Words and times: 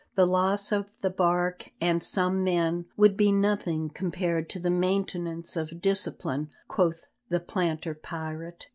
The 0.15 0.25
loss 0.25 0.71
of 0.71 0.87
the 1.01 1.11
bark 1.11 1.69
and 1.79 2.03
some 2.03 2.43
men 2.43 2.85
would 2.97 3.15
be 3.15 3.31
nothing 3.31 3.91
compared 3.91 4.49
to 4.49 4.59
the 4.59 4.71
maintenance 4.71 5.55
of 5.55 5.79
discipline, 5.79 6.49
quoth 6.67 7.05
the 7.29 7.39
planter 7.39 7.93
pirate. 7.93 8.67